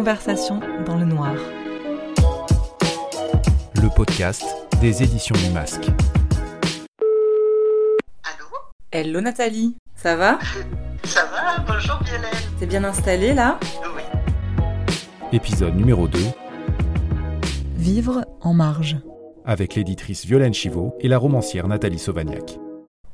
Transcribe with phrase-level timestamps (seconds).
[0.00, 1.32] Conversation dans le noir.
[3.82, 4.44] Le podcast
[4.78, 5.86] des éditions du Masque.
[8.22, 8.46] Allô
[8.92, 10.38] Hello Nathalie, ça va?
[11.04, 12.28] Ça va Bonjour Violaine.
[12.60, 13.58] T'es bien installée là?
[13.96, 14.02] Oui.
[15.32, 16.18] Épisode numéro 2
[17.78, 18.98] Vivre en marge.
[19.46, 22.58] avec l'éditrice Violaine Chivot et la romancière Nathalie Sauvagnac.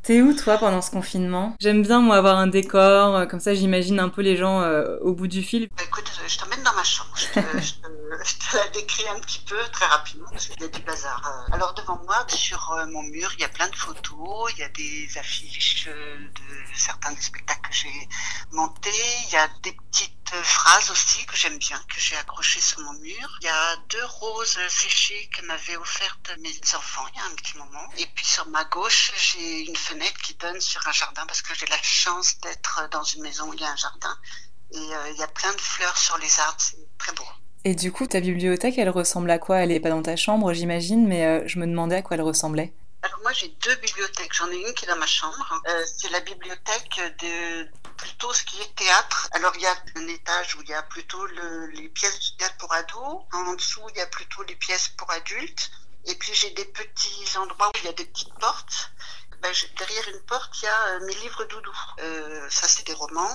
[0.03, 1.55] T'es où toi pendant ce confinement?
[1.61, 4.97] J'aime bien moi avoir un décor, euh, comme ça j'imagine un peu les gens euh,
[5.01, 5.69] au bout du fil.
[5.77, 7.11] Bah, écoute, je t'emmène dans ma chambre.
[7.15, 7.41] Je te-
[8.25, 11.23] je te la décris un petit peu très rapidement parce qu'il y a du bazar.
[11.27, 14.59] Euh, Alors devant moi, sur euh, mon mur, il y a plein de photos, il
[14.59, 18.09] y a des affiches de certains des spectacles que j'ai
[18.51, 18.91] montés,
[19.27, 20.13] il y a des petites
[20.43, 23.39] phrases aussi que j'aime bien, que j'ai accrochées sur mon mur.
[23.41, 27.35] Il y a deux roses séchées que m'avaient offertes mes enfants il y a un
[27.35, 27.89] petit moment.
[27.99, 31.55] Et puis sur ma gauche, j'ai une fenêtre qui donne sur un jardin parce que
[31.55, 34.19] j'ai la chance d'être dans une maison où il y a un jardin.
[34.73, 36.63] Et euh, il y a plein de fleurs sur les arbres.
[37.65, 39.59] Et du coup ta bibliothèque elle ressemble à quoi?
[39.59, 42.23] Elle est pas dans ta chambre j'imagine, mais euh, je me demandais à quoi elle
[42.23, 42.73] ressemblait.
[43.03, 44.33] Alors moi j'ai deux bibliothèques.
[44.33, 45.61] J'en ai une qui est dans ma chambre.
[45.69, 49.29] Euh, c'est la bibliothèque de plutôt ce qui est théâtre.
[49.33, 52.37] Alors il y a un étage où il y a plutôt le- les pièces de
[52.39, 53.23] théâtre pour ados.
[53.33, 55.71] En dessous il y a plutôt les pièces pour adultes.
[56.07, 58.91] Et puis j'ai des petits endroits où il y a des petites portes.
[59.41, 61.73] Ben, derrière une porte il y a euh, mes livres doudou.
[62.01, 63.35] Euh, ça c'est des romans.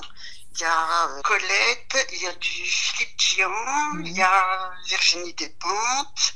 [0.59, 6.33] Il y a Colette, il y a du Philippe Gian, il y a Virginie Despentes,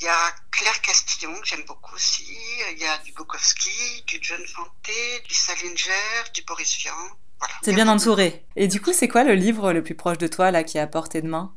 [0.00, 2.26] il y a Claire Castillon, que j'aime beaucoup aussi.
[2.72, 6.92] Il y a du Bukowski, du John Fanté, du Salinger, du Boris Vian.
[7.38, 7.54] Voilà.
[7.62, 8.44] T'es bien entourée.
[8.56, 10.80] Et du coup c'est quoi le livre le plus proche de toi là qui est
[10.80, 11.54] à portée de main?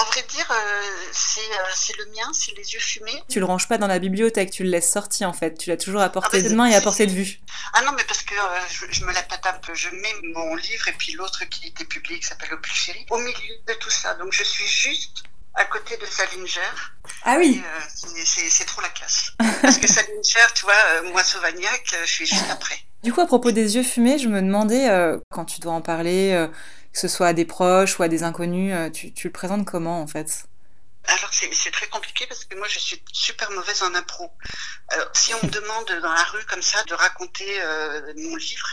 [0.00, 0.82] À vrai dire, euh,
[1.12, 3.22] c'est euh, c'est le mien, c'est Les Yeux Fumés.
[3.28, 5.58] Tu le ranges pas dans la bibliothèque, tu le laisses sortir en fait.
[5.58, 7.40] Tu l'as toujours à portée Ah bah, de main et à portée de vue.
[7.74, 9.74] Ah non, mais parce que euh, je, je me la pète un peu.
[9.74, 13.04] Je mets mon livre et puis l'autre qui était publié, qui s'appelle Au plus chéri,
[13.10, 14.14] au milieu de tout ça.
[14.14, 15.24] Donc je suis juste
[15.54, 16.60] à côté de Salinger.
[17.24, 17.80] Ah oui euh,
[18.24, 19.32] c'est- trop la classe.
[19.62, 22.78] Parce que Salinger, tu vois, euh, moi Sauvagnac, euh, je suis juste après.
[23.02, 24.88] Du coup, à propos des yeux fumés, je me demandais,
[25.30, 26.48] quand tu dois en parler,
[26.92, 30.00] que ce soit à des proches ou à des inconnus, euh, tu, le présentes comment
[30.00, 30.46] en fait?
[31.04, 34.30] Alors c'est très compliqué parce que moi je suis super mauvaise en impro.
[34.88, 38.68] Alors si on me demande dans la rue comme ça de raconter euh, mon livre,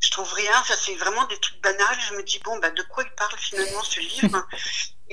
[0.00, 0.52] je trouve rien.
[0.66, 1.98] C'est vraiment des trucs banals.
[2.10, 4.46] Je me dis bon bah de quoi il parle finalement ce livre?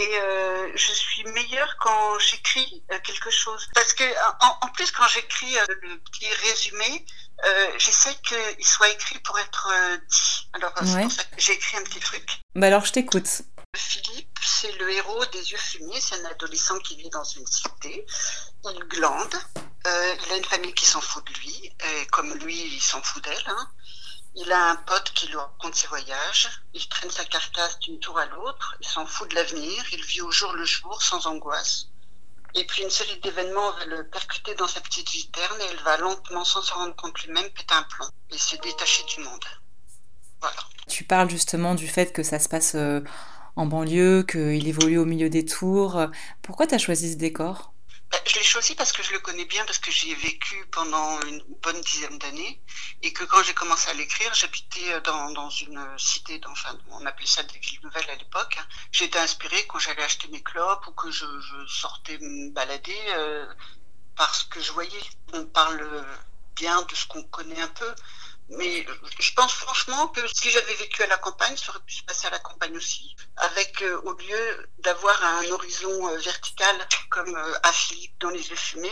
[0.02, 4.04] Et euh, je suis meilleure quand j'écris euh, quelque chose parce que
[4.46, 7.06] en, en plus quand j'écris euh, le petit résumé,
[7.46, 10.50] euh, j'essaie qu'il soit écrit pour être euh, dit.
[10.54, 12.26] Alors euh, c'est pour ça que j'ai écrit un petit truc.
[12.56, 13.42] Bah alors, je t'écoute.
[13.76, 16.00] Philippe, c'est le héros des yeux fumés.
[16.02, 18.06] C'est un adolescent qui vit dans une cité.
[18.66, 19.36] Il glande.
[19.86, 21.72] Euh, il a une famille qui s'en fout de lui.
[21.88, 23.44] Et comme lui, il s'en fout d'elle.
[23.48, 23.68] hein.
[24.36, 26.50] Il a un pote qui lui raconte ses voyages.
[26.74, 28.78] Il traîne sa carcasse d'une tour à l'autre.
[28.82, 29.84] Il s'en fout de l'avenir.
[29.92, 31.88] Il vit au jour le jour, sans angoisse.
[32.56, 35.84] Et puis une série d'événements va le percuter dans sa petite vie terne et il
[35.84, 39.46] va lentement, sans s'en rendre compte lui-même, péter un plomb et se détacher du monde.
[40.42, 40.58] Voilà.
[40.88, 43.02] Tu parles justement du fait que ça se passe euh,
[43.56, 46.08] en banlieue, qu'il évolue au milieu des tours.
[46.42, 47.72] Pourquoi t'as choisi ce décor?
[48.12, 50.66] Ben, Je l'ai choisi parce que je le connais bien, parce que j'y ai vécu
[50.72, 52.60] pendant une bonne dizaine d'années,
[53.04, 57.06] et que quand j'ai commencé à l'écrire, j'habitais euh, dans, dans une cité, enfin, on
[57.06, 58.58] appelait ça des villes nouvelles à l'époque.
[58.60, 58.68] hein.
[58.92, 63.46] J'étais inspirée quand j'allais acheter mes clopes ou que je, je sortais me balader euh,
[64.16, 65.04] parce que je voyais.
[65.34, 66.06] On parle
[66.56, 67.94] bien de ce qu'on connaît un peu,
[68.50, 68.86] mais
[69.20, 72.28] je pense franchement que si j'avais vécu à la campagne, ça aurait pu se passer
[72.28, 76.76] à la campagne aussi, avec euh, au lieu d'avoir un horizon euh, vertical
[77.10, 78.90] comme euh, à Philippe dans les yeux fumés,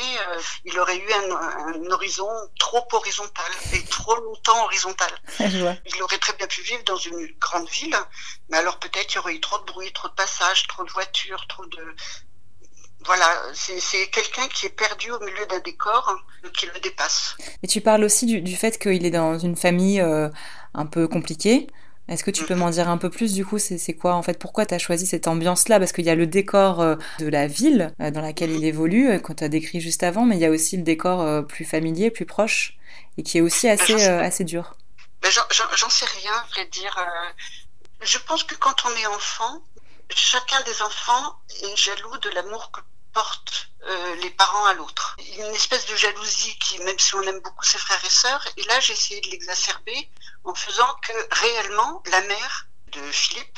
[0.65, 2.29] il aurait eu un, un horizon
[2.59, 5.11] trop horizontal et trop longtemps horizontal.
[5.85, 7.95] Il aurait très bien pu vivre dans une grande ville,
[8.49, 10.91] mais alors peut-être il y aurait eu trop de bruit, trop de passages, trop de
[10.91, 11.95] voitures, trop de
[13.07, 17.35] voilà, c'est quelqu'un qui est perdu au milieu d'un décor hein, qui le dépasse.
[17.63, 20.29] Et tu parles aussi du, du fait qu'il est dans une famille euh,
[20.75, 21.67] un peu compliquée.
[22.09, 24.39] Est-ce que tu peux m'en dire un peu plus du coup C'est quoi en fait
[24.39, 25.77] Pourquoi tu as choisi cette ambiance-là?
[25.79, 29.09] Parce qu'il y a le décor euh, de la ville euh, dans laquelle il évolue,
[29.09, 32.09] euh, qu'on t'a décrit juste avant, mais il y a aussi le décor plus familier,
[32.11, 32.77] plus proche,
[33.17, 34.75] et qui est aussi assez, euh, assez dur.
[35.21, 36.95] Ben, j'en- sais rien, à vrai dire.
[38.01, 39.61] Je pense que quand on est enfant,
[40.15, 42.79] chacun des enfants est jaloux de l'amour que
[43.17, 45.15] portent euh, les parents à l'autre.
[45.39, 48.63] Une espèce de jalousie qui, même si on aime beaucoup ses frères et sœurs, et
[48.69, 49.99] là j'ai essayé de l'exacerber
[50.43, 53.57] en faisant que réellement la mère de Philippe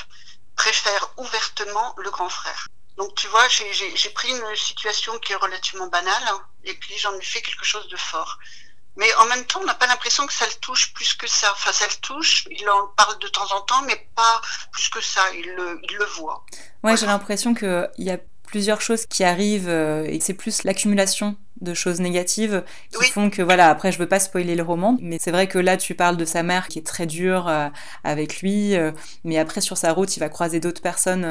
[0.55, 2.67] préfère ouvertement le grand frère.
[2.97, 7.13] Donc tu vois, j'ai- pris une situation qui est relativement banale hein, et puis j'en
[7.15, 8.37] ai fait quelque chose de fort.
[8.95, 11.51] Mais en même temps, on n'a pas l'impression que ça le touche plus que ça.
[11.53, 14.41] Enfin, ça le touche, il en parle de temps en temps, mais pas
[14.73, 15.23] plus que ça.
[15.35, 16.43] Il le, il le voit.
[16.83, 18.17] Ouais, j'ai l'impression qu'il y a
[18.49, 22.63] plusieurs choses qui arrivent euh, et c'est plus l'accumulation de choses négatives
[22.97, 25.59] qui font que voilà après je veux pas spoiler le roman mais c'est vrai que
[25.59, 27.67] là tu parles de sa mère qui est très dure euh,
[28.05, 28.91] avec lui euh,
[29.25, 31.27] mais après sur sa route il va croiser d'autres personnes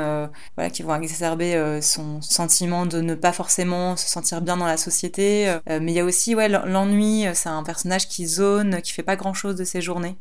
[0.57, 4.77] voilà qui vont exacerber son sentiment de ne pas forcément se sentir bien dans la
[4.77, 9.03] société mais il y a aussi ouais l'ennui c'est un personnage qui zone qui fait
[9.03, 10.17] pas grand chose de ses journées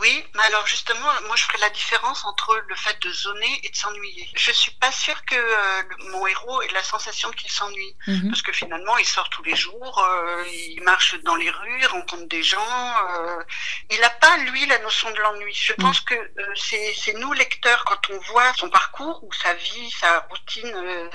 [0.00, 3.70] oui, mais alors justement, moi je ferais la différence entre le fait de zoner et
[3.70, 4.28] de s'ennuyer.
[4.34, 8.28] Je suis pas sûre que euh, mon héros ait la sensation qu'il s'ennuie, mhm.
[8.28, 11.86] parce que finalement il sort tous les jours, euh, il marche dans les rues, il
[11.86, 12.94] rencontre des gens.
[13.10, 13.42] Euh,
[13.90, 15.54] il n'a pas lui la notion de l'ennui.
[15.54, 15.78] Je mhm.
[15.78, 16.14] pense que
[16.54, 21.10] c'est nous lecteurs quand on voit son parcours ou sa vie, sa routine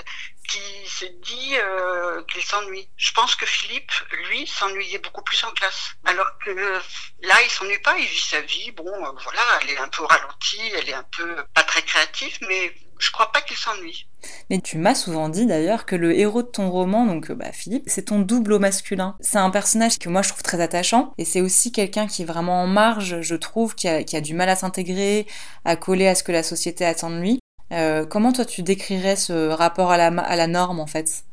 [0.54, 2.88] qui se dit euh, qu'il s'ennuie.
[2.96, 3.90] Je pense que Philippe,
[4.28, 5.94] lui, s'ennuyait beaucoup plus en classe.
[6.04, 8.70] Alors que là, il s'ennuie pas, il vit sa vie.
[8.72, 12.38] Bon, euh, voilà, elle est un peu ralentie, elle est un peu pas très créative,
[12.48, 14.06] mais je crois pas qu'il s'ennuie.
[14.48, 17.84] Mais tu m'as souvent dit d'ailleurs que le héros de ton roman, donc bah, Philippe,
[17.86, 19.16] c'est ton double au masculin.
[19.20, 22.26] C'est un personnage que moi je trouve très attachant et c'est aussi quelqu'un qui est
[22.26, 25.26] vraiment en marge, je trouve, qui a, qui a du mal à s'intégrer,
[25.64, 27.40] à coller à ce que la société attend de lui.
[27.72, 31.24] Euh, comment toi tu décrirais ce rapport à la, à la norme en fait?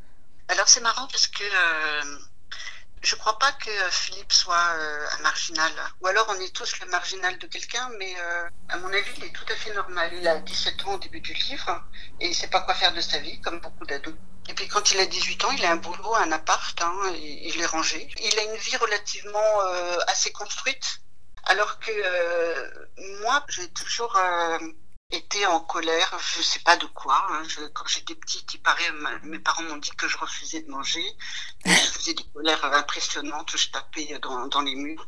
[0.48, 2.18] Alors c'est marrant parce que euh,
[3.01, 5.72] je crois pas que Philippe soit euh, un marginal.
[6.01, 8.16] Ou alors on est tous le marginal de quelqu'un, mais
[8.69, 10.12] à mon avis il est tout à fait normal.
[10.13, 11.83] Il a 17 ans au début du livre
[12.19, 14.16] et il sait pas quoi faire de sa vie comme beaucoup d'ados.
[14.50, 17.60] Et puis quand il a 18 ans, il a un boulot, un appart, hein, il
[17.62, 18.10] est rangé.
[18.22, 19.60] Il a une vie relativement
[20.07, 21.01] assez construite.
[21.44, 21.92] Alors que
[23.22, 24.16] moi, j'ai toujours
[25.11, 27.25] était en colère, je sais pas de quoi.
[27.31, 27.43] Hein.
[27.73, 28.91] quand j'étais petite, il paraît,
[29.23, 31.03] mes parents m'ont dit que je refusais de manger.
[31.65, 35.05] Je faisais des colères impressionnantes, je tapais dans, dans les murs.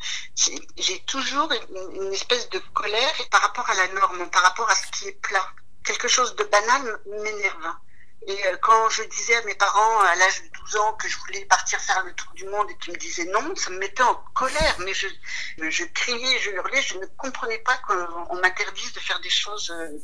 [0.77, 4.75] J'ai toujours une, une, espèce de colère par rapport à la norme, par rapport à
[4.75, 5.47] ce qui est plat.
[5.83, 7.75] Quelque chose de banal m'énerve.
[8.27, 11.17] Et euh, quand je disais à mes parents à l'âge de 12 ans que je
[11.19, 14.03] voulais partir faire le tour du monde et qu'ils me disaient non, ça me mettait
[14.03, 14.75] en colère.
[14.79, 15.07] Mais je,
[15.57, 19.97] je criais, je hurlais, je ne comprenais pas qu'on m'interdise de faire des choses euh,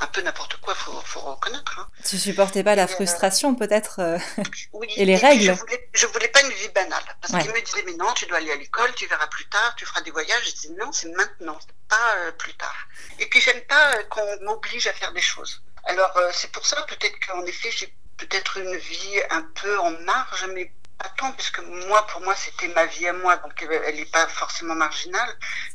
[0.00, 1.78] un peu n'importe quoi, faut, faut reconnaître.
[1.78, 1.88] Hein.
[2.04, 4.18] Tu supportais pas la euh, frustration peut-être
[4.74, 5.44] oui, et les règles.
[5.44, 8.26] Je voulais, je voulais pas une vie banale parce qu'ils me disaient mais non, tu
[8.26, 10.44] dois aller à l'école, tu verras plus tard, tu feras des voyages.
[10.44, 11.58] Je disais non, c'est maintenant,
[11.88, 12.76] pas plus tard.
[13.20, 15.62] Et puis j'aime pas qu'on m'oblige à faire des choses.
[15.86, 19.90] Alors euh, c'est pour ça peut-être qu'en effet j'ai peut-être une vie un peu en
[20.02, 23.60] marge, mais pas tant, parce que moi, pour moi, c'était ma vie à moi, donc
[23.64, 25.28] euh, elle n'est pas forcément marginale.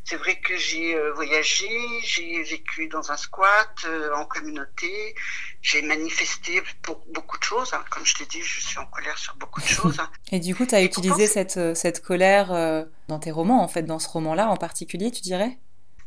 [0.06, 1.68] C'est vrai que j'ai euh, voyagé,
[2.04, 3.86] j'ai vécu dans un squat,
[4.16, 5.16] en communauté,
[5.62, 7.74] j'ai manifesté pour beaucoup de choses.
[7.74, 7.84] Hein.
[7.90, 9.98] Comme je t'ai dit, je suis en colère sur beaucoup de choses.
[10.32, 14.00] Et du coup, tu as utilisé cette, cette colère dans tes romans, en fait, dans
[14.00, 15.60] ce roman-là en particulier, tu dirais?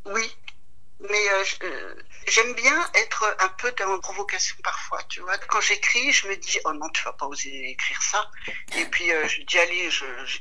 [0.07, 0.35] Oui,
[1.13, 1.25] mais
[2.29, 5.37] J'aime bien être un peu dans provocation parfois, tu vois.
[5.49, 8.31] Quand j'écris, je me dis, oh non, tu vas pas oser écrire ça.
[8.79, 9.89] Et puis, euh, je dis, allez,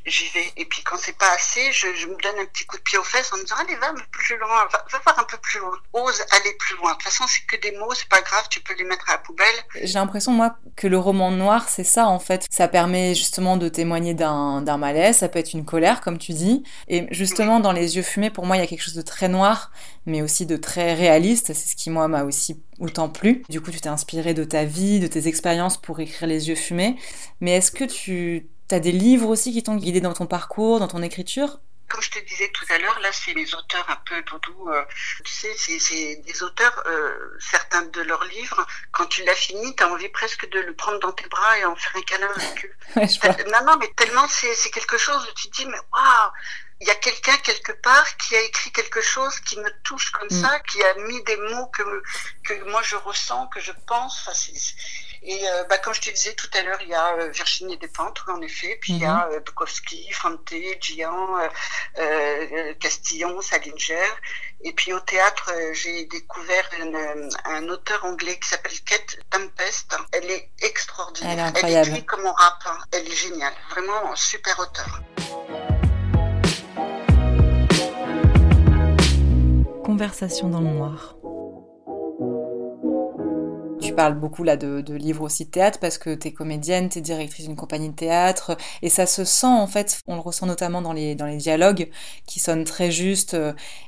[0.05, 0.53] j'y vais.
[0.57, 2.97] Et puis, quand c'est pas assez, je, je, me donne un petit coup de pied
[2.97, 5.59] aux fesses en me disant, allez, va plus loin, va, va voir un peu plus
[5.59, 5.77] loin.
[5.93, 6.91] Ose aller plus loin.
[6.91, 9.13] De toute façon, c'est que des mots, c'est pas grave, tu peux les mettre à
[9.13, 9.47] la poubelle.
[9.75, 12.45] J'ai l'impression, moi, que le roman noir, c'est ça, en fait.
[12.49, 16.63] Ça permet justement de témoigner d'un malaise, ça peut être une colère, comme tu dis.
[16.87, 19.27] Et justement, dans Les yeux fumés, pour moi, il y a quelque chose de très
[19.27, 19.71] noir,
[20.05, 21.47] mais aussi de très réaliste.
[21.47, 23.43] C'est ce qui, moi, m'a aussi autant plu.
[23.49, 26.55] Du coup, tu t'es inspiré de ta vie, de tes expériences pour écrire Les yeux
[26.55, 26.95] fumés.
[27.39, 30.87] Mais est-ce que tu as des livres aussi qui t'ont guidé dans ton parcours, dans
[30.87, 31.59] ton écriture?
[31.89, 34.69] Comme je te disais tout à l'heure, là, c'est les auteurs un peu doudou.
[34.69, 34.81] Euh,
[35.25, 39.83] tu sais, c'est des auteurs, euh, certains de leurs livres, quand tu l'as fini, tu
[39.83, 42.65] as envie presque de le prendre dans tes bras et en faire un câlin avec
[43.45, 43.51] eux.
[43.51, 46.31] non, non, mais tellement c'est quelque chose où tu te dis, mais waouh
[46.81, 50.27] il y a quelqu'un quelque part qui a écrit quelque chose qui me touche comme
[50.29, 50.41] mm.
[50.41, 51.83] ça, qui a mis des mots que,
[52.43, 54.25] que moi je ressens, que je pense.
[54.27, 54.33] Enfin,
[55.23, 57.77] et euh, bah, comme je te disais tout à l'heure, il y a euh, Virginie
[57.77, 59.33] Despentes, en effet, puis il y a mm-hmm.
[59.35, 61.37] euh, Bukowski, Fante, Gian,
[61.99, 64.09] euh, Castillon, Salinger.
[64.63, 66.69] Et puis au théâtre, j'ai découvert
[67.45, 69.95] un auteur anglais qui s'appelle Kate Tempest.
[70.11, 71.51] Elle est extraordinaire.
[71.55, 72.61] Elle, est écrit comme on rap.
[72.65, 72.77] Hein.
[72.91, 73.53] Elle est géniale.
[73.71, 75.01] Vraiment super auteur.
[79.83, 81.15] Conversation dans le noir.
[83.91, 86.99] tu parles beaucoup là de, livres aussi de théâtre parce que tu es comédienne, tu
[86.99, 90.45] es directrice d'une compagnie de théâtre et ça se sent en fait, on le ressent
[90.45, 91.89] notamment dans les, dans les dialogues
[92.25, 93.35] qui sonnent très justes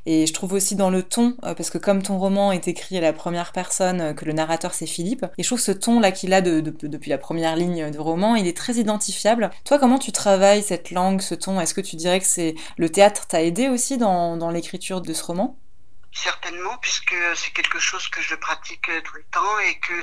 [0.05, 3.01] et je trouve aussi dans le ton parce que comme ton roman est écrit à
[3.01, 6.33] la première personne, que le narrateur c'est Philippe, et je trouve ce ton là qu'il
[6.33, 9.51] a de, depuis la première ligne de roman, il est très identifiable.
[9.63, 11.59] Toi, comment tu travailles cette langue, ce ton?
[11.59, 15.13] Est-ce que tu dirais que c'est le théâtre t'a aidé aussi dans, dans l'écriture de
[15.13, 15.57] ce roman?
[16.13, 19.93] Certainement, puisque c'est quelque chose que je pratique euh, tout le temps et que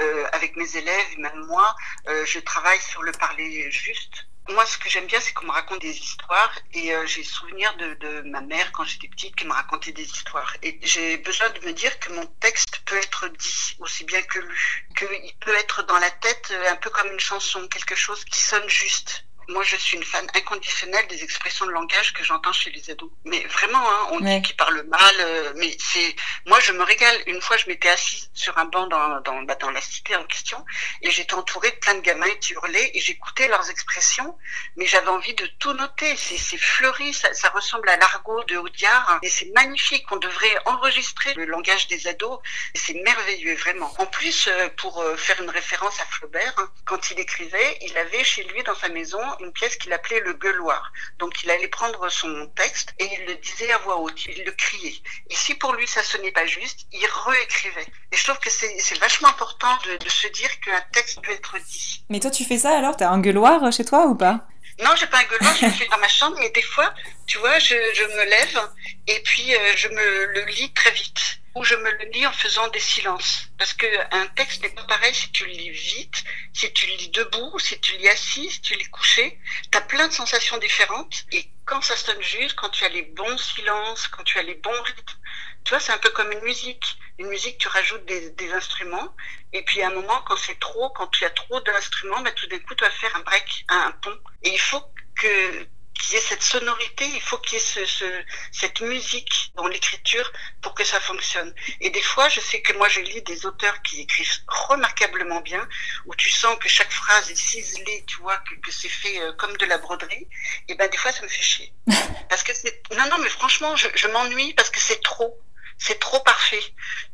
[0.00, 1.74] euh, avec mes élèves, même moi,
[2.08, 4.26] euh, je travaille sur le parler juste.
[4.48, 7.76] Moi, ce que j'aime bien, c'est qu'on me raconte des histoires et euh, j'ai souvenir
[7.76, 10.56] de, de, ma mère quand j'étais petite qui me racontait des histoires.
[10.62, 14.40] Et j'ai besoin de me dire que mon texte peut être dit aussi bien que
[14.40, 18.40] lu, qu'il peut être dans la tête un peu comme une chanson, quelque chose qui
[18.40, 22.70] sonne juste moi, je suis une fan inconditionnelle des expressions de langage que j'entends chez
[22.70, 23.10] les ados.
[23.24, 26.14] Mais vraiment, hein, on dit qu'ils parlent mal, euh, mais c'est,
[26.46, 27.16] moi, je me régale.
[27.26, 30.24] Une fois, je m'étais assise sur un banc dans, dans, bah, dans la cité en
[30.24, 30.64] question,
[31.02, 34.38] et j'étais entourée de plein de gamins qui hurlaient, et j'écoutais leurs expressions,
[34.76, 36.16] mais j'avais envie de tout noter.
[36.16, 40.04] C'est fleuri, ça, ça, ressemble à l'argot de Audiard, et c'est magnifique.
[40.12, 42.38] On devrait enregistrer le langage des ados,
[42.74, 43.92] c'est merveilleux, vraiment.
[43.98, 47.96] En plus, euh, pour euh, faire une référence à Flaubert, hein, quand il écrivait, il
[47.98, 50.92] avait chez lui dans sa maison une pièce qu'il appelait le gueuloir.
[51.18, 54.52] Donc il allait prendre son texte et il le disait à voix haute, il le
[54.52, 55.00] criait.
[55.28, 57.86] Et si pour lui ça sonnait pas juste, il réécrivait.
[58.12, 61.56] Et je trouve que c'est vachement important de, de se dire qu'un texte peut être
[61.58, 62.04] dit.
[62.08, 62.96] Mais toi tu fais ça alors?
[62.96, 64.46] T'as un gueuloir chez toi ou pas?
[64.80, 66.94] Non, j'ai pas un gueuloir, je le fais dans ma chambre, mais des fois,
[67.26, 68.70] tu vois, je, je me lève
[69.08, 72.32] et puis euh, je me le lis très vite ou je me le lis en
[72.32, 73.48] faisant des silences.
[73.58, 76.96] Parce que un texte n'est pas pareil si tu le lis vite, si tu le
[76.96, 79.38] lis debout, si tu le lis assis, si tu le lis couché.
[79.70, 81.24] Tu as plein de sensations différentes.
[81.32, 84.54] Et quand ça sonne juste, quand tu as les bons silences, quand tu as les
[84.54, 85.18] bons rythmes,
[85.64, 86.96] tu vois, c'est un peu comme une musique.
[87.18, 89.14] Une musique, tu rajoutes des, des instruments.
[89.52, 92.46] Et puis à un moment, quand c'est trop, quand tu as trop d'instruments, bah, tout
[92.46, 94.18] d'un coup, tu vas faire un break, un pont.
[94.42, 94.82] Et il faut
[95.16, 95.66] que
[96.00, 98.04] qu'il y ait cette sonorité, il faut qu'il y ait ce, ce,
[98.52, 100.30] cette musique dans l'écriture
[100.62, 101.54] pour que ça fonctionne.
[101.80, 105.66] Et des fois, je sais que moi, je lis des auteurs qui écrivent remarquablement bien,
[106.06, 109.32] où tu sens que chaque phrase est ciselée, tu vois, que, que c'est fait euh,
[109.34, 110.26] comme de la broderie.
[110.68, 111.72] Et ben des fois, ça me fait chier.
[112.28, 112.82] Parce que c'est...
[112.96, 115.38] Non, non, mais franchement, je, je m'ennuie parce que c'est trop
[115.80, 116.62] c'est trop parfait.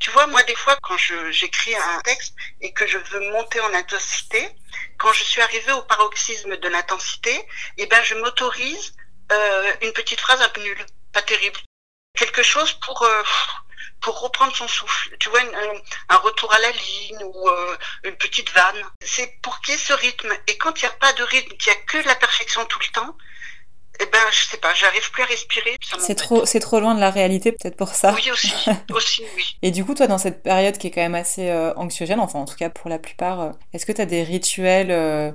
[0.00, 0.96] Tu vois, moi, des fois, quand
[1.30, 4.49] j'écris un texte et que je veux monter en intensité,
[4.99, 7.46] quand je suis arrivée au paroxysme de l'intensité,
[7.78, 8.94] eh ben, je m'autorise
[9.30, 11.58] euh, une petite phrase un peu nulle, pas terrible.
[12.18, 13.23] Quelque chose pour, euh,
[14.06, 15.16] reprendre son souffle.
[15.18, 15.40] Tu vois,
[16.08, 18.85] un, retour à la ligne ou euh, une petite vanne.
[19.02, 20.32] C'est pour qu'il y ait ce rythme.
[20.46, 22.78] Et quand il n'y a pas de rythme, qu'il n'y a que la perfection tout
[22.78, 23.16] le temps,
[24.00, 25.76] eh ben, je sais pas, j'arrive plus à respirer.
[25.99, 28.15] C'est trop, c'est trop loin de la réalité, peut-être pour ça.
[28.15, 28.53] Oui, aussi,
[28.91, 29.57] aussi, oui.
[29.62, 32.41] Et du coup, toi, dans cette période qui est quand même assez euh, anxiogène, enfin,
[32.41, 35.33] en tout cas pour la plupart, euh, est-ce que tu as des rituels euh,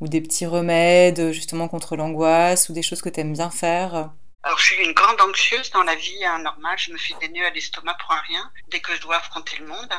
[0.00, 4.10] ou des petits remèdes, justement, contre l'angoisse ou des choses que tu aimes bien faire
[4.44, 6.76] alors, je suis une grande anxieuse dans la vie hein, normale.
[6.76, 9.56] Je me fais des nœuds à l'estomac pour un rien dès que je dois affronter
[9.58, 9.92] le monde.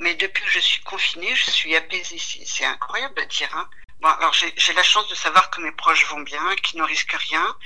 [0.00, 2.18] Mais depuis que je suis confinée, je suis apaisée.
[2.18, 3.48] C'est incroyable à dire.
[3.54, 3.68] Hein.
[4.04, 7.56] Alors j'ai la chance de savoir que mes proches vont bien, qu'ils ne risquent rien,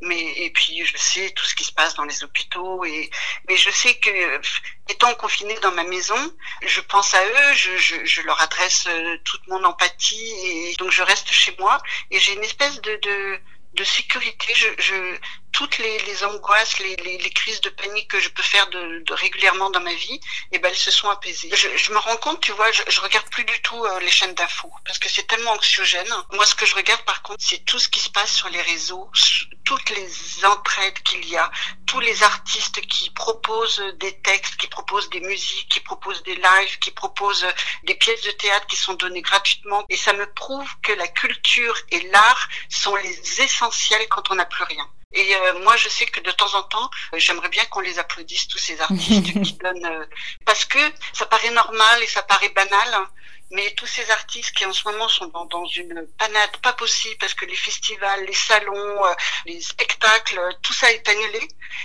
[0.00, 3.10] mais et puis je sais tout ce qui se passe dans les hôpitaux et
[3.48, 4.40] mais je sais que
[4.88, 9.18] étant confinée dans ma maison, je pense à eux, je, je, je leur adresse euh,
[9.24, 13.40] toute mon empathie et donc je reste chez moi et j'ai une espèce de, de
[13.74, 14.52] de sécurité.
[14.54, 15.18] Je, je,
[15.54, 19.02] toutes les, les angoisses, les, les, les, crises de panique que je peux faire de,
[19.06, 20.20] de régulièrement dans ma vie,
[20.50, 21.48] eh ben, elles se sont apaisées.
[21.54, 24.10] Je, je me rends compte, tu vois, je, je regarde plus du tout euh, les
[24.10, 26.12] chaînes d'infos parce que c'est tellement anxiogène.
[26.32, 28.60] Moi, ce que je regarde, par contre, c'est tout ce qui se passe sur les
[28.62, 29.08] réseaux,
[29.64, 31.50] toutes les entraides qu'il y a,
[31.86, 36.78] tous les artistes qui proposent des textes, qui proposent des musiques, qui proposent des lives,
[36.80, 37.46] qui proposent
[37.84, 39.84] des pièces de théâtre qui sont données gratuitement.
[39.88, 44.46] Et ça me prouve que la culture et l'art sont les essentiels quand on n'a
[44.46, 44.88] plus rien.
[45.14, 47.98] Et euh, moi, je sais que de temps en temps, euh, j'aimerais bien qu'on les
[47.98, 49.86] applaudisse, tous ces artistes qui donnent...
[49.86, 50.04] Euh,
[50.44, 50.78] parce que
[51.12, 53.08] ça paraît normal et ça paraît banal, hein,
[53.52, 57.16] mais tous ces artistes qui en ce moment sont dans, dans, une panade pas possible
[57.20, 59.02] parce que les festivals, les salons,
[59.46, 61.40] les spectacles, tout ça est annulé.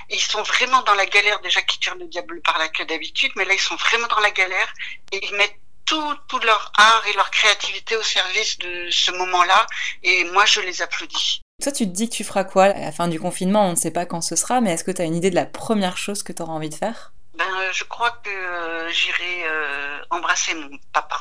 [0.09, 2.85] Et ils sont vraiment dans la galère, déjà qui tirent le diable par la queue
[2.85, 4.73] d'habitude, mais là, ils sont vraiment dans la galère
[5.11, 9.67] et ils mettent tout, tout leur art et leur créativité au service de ce moment-là.
[10.01, 11.41] Et moi, je les applaudis.
[11.61, 13.67] Toi, tu te dis que tu feras quoi à la fin du confinement?
[13.67, 15.35] On ne sait pas quand ce sera, mais est-ce que tu as une idée de
[15.35, 17.11] la première chose que tu auras envie de faire?
[17.37, 21.17] Ben, euh, Je crois que euh, j'irai euh, embrasser mon papa,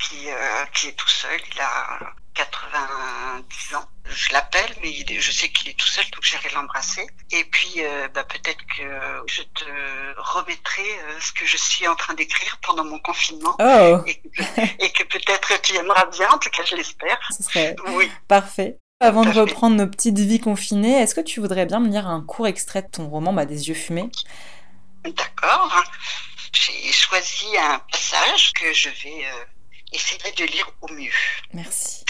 [0.00, 1.40] qui, euh, qui est tout seul.
[1.54, 2.00] Il a
[2.34, 3.84] 90 ans.
[4.08, 7.06] Je l'appelle, mais je sais qu'il est tout seul, donc j'irai l'embrasser.
[7.30, 7.80] Et puis,
[8.12, 8.82] bah, peut-être que
[9.26, 9.64] je te
[10.16, 10.84] remettrai
[11.20, 13.56] ce que je suis en train d'écrire pendant mon confinement.
[13.60, 13.98] Oh.
[14.06, 17.18] Et que, et que peut-être tu aimeras bien, en tout cas je l'espère.
[17.36, 18.10] Ce serait Oui.
[18.28, 18.78] parfait.
[19.00, 22.22] Avant de reprendre nos petites vies confinées, est-ce que tu voudrais bien me lire un
[22.22, 24.10] court extrait de ton roman bah, Des yeux fumés?
[25.04, 25.84] D'accord.
[26.50, 29.44] J'ai choisi un passage que je vais euh,
[29.92, 31.12] essayer de lire au mieux.
[31.52, 32.06] Merci.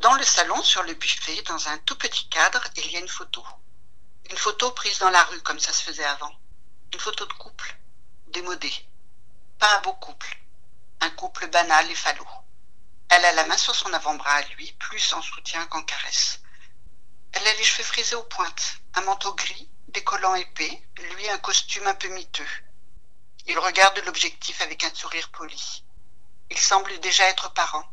[0.00, 3.06] Dans le salon, sur le buffet, dans un tout petit cadre, il y a une
[3.06, 3.44] photo.
[4.28, 6.32] Une photo prise dans la rue, comme ça se faisait avant.
[6.92, 7.76] Une photo de couple,
[8.32, 8.72] démodé.
[9.60, 10.36] Pas un beau couple.
[11.00, 12.26] Un couple banal et falot.
[13.16, 16.40] Elle a la main sur son avant-bras à lui, plus en soutien qu'en caresse.
[17.32, 21.86] Elle a les cheveux frisés aux pointes, un manteau gris, décollant épais, lui un costume
[21.86, 22.48] un peu miteux.
[23.46, 25.84] Il regarde l'objectif avec un sourire poli.
[26.50, 27.88] Il semble déjà être parent.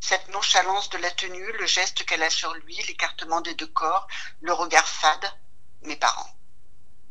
[0.00, 4.08] Cette nonchalance de la tenue, le geste qu'elle a sur lui, l'écartement des deux corps,
[4.40, 5.38] le regard fade,
[5.82, 6.36] mes parents.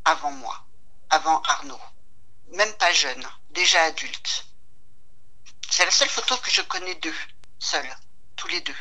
[0.04, 0.66] Avant moi,
[1.10, 1.80] avant Arnaud.
[2.50, 4.51] Même pas jeune, déjà adulte.
[5.74, 7.16] C'est la seule photo que je connais d'eux,
[7.58, 7.96] seuls,
[8.36, 8.76] tous les deux.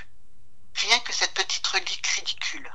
[0.75, 2.68] Rien que cette petite relique ridicule.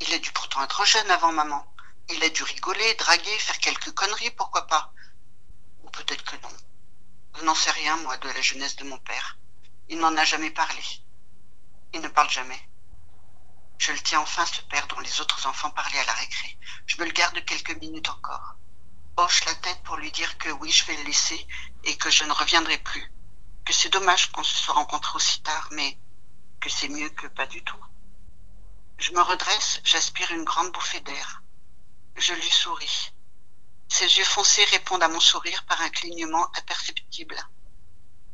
[0.00, 1.64] Il a dû pourtant être jeune avant maman.
[2.08, 4.92] Il a dû rigoler, draguer, faire quelques conneries, pourquoi pas.
[5.84, 6.56] Ou peut-être que non.
[7.36, 9.38] Je n'en sais rien, moi, de la jeunesse de mon père.
[9.88, 10.82] Il n'en a jamais parlé.
[11.92, 12.68] Il ne parle jamais.
[13.78, 16.58] Je le tiens enfin, ce père dont les autres enfants parlaient à la récré.
[16.86, 18.56] Je me le garde quelques minutes encore.
[19.16, 21.46] Hoche la tête pour lui dire que oui, je vais le laisser
[21.84, 23.12] et que je ne reviendrai plus.
[23.68, 25.98] Que c'est dommage qu'on se soit rencontrés aussi tard, mais
[26.58, 27.84] que c'est mieux que pas du tout.
[28.96, 31.42] Je me redresse, j'aspire une grande bouffée d'air.
[32.16, 33.12] Je lui souris.
[33.88, 37.36] Ses yeux foncés répondent à mon sourire par un clignement imperceptible.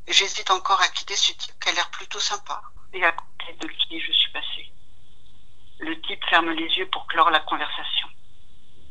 [0.07, 2.63] J'hésite encore à quitter ce type qui a l'air plutôt sympa
[2.93, 4.73] et à côté de qui je suis passée.
[5.81, 8.09] Le type ferme les yeux pour clore la conversation.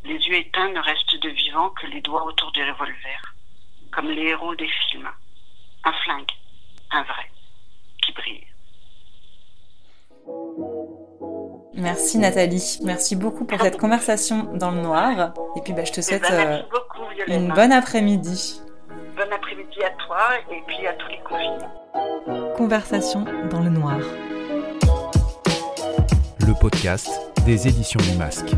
[0.03, 3.33] Les yeux éteints ne restent de vivants que les doigts autour du revolver,
[3.93, 5.09] comme les héros des films.
[5.85, 6.31] Un flingue,
[6.91, 7.29] un vrai,
[8.01, 8.43] qui brille.
[11.75, 12.79] Merci Nathalie.
[12.83, 15.33] Merci beaucoup pour cette conversation dans le noir.
[15.57, 18.61] Et puis bah, je te Eh souhaite ben, euh, une bonne après-midi.
[19.17, 20.19] Bon après-midi à toi
[20.51, 22.53] et puis à tous les confinés.
[22.55, 23.97] Conversation dans le noir.
[26.39, 27.09] Le podcast
[27.45, 28.53] des éditions du Masque.